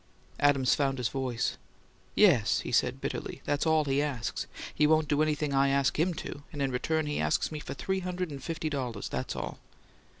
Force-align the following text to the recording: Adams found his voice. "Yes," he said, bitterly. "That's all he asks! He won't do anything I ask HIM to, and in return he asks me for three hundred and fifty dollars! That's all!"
Adams 0.39 0.73
found 0.73 0.97
his 0.97 1.09
voice. 1.09 1.57
"Yes," 2.15 2.61
he 2.61 2.71
said, 2.71 2.99
bitterly. 3.01 3.43
"That's 3.45 3.67
all 3.67 3.85
he 3.85 4.01
asks! 4.01 4.47
He 4.73 4.87
won't 4.87 5.07
do 5.07 5.21
anything 5.21 5.53
I 5.53 5.69
ask 5.69 5.95
HIM 5.99 6.15
to, 6.15 6.41
and 6.51 6.59
in 6.59 6.71
return 6.71 7.05
he 7.05 7.19
asks 7.19 7.51
me 7.51 7.59
for 7.59 7.75
three 7.75 7.99
hundred 7.99 8.31
and 8.31 8.43
fifty 8.43 8.67
dollars! 8.67 9.09
That's 9.09 9.35
all!" 9.35 9.59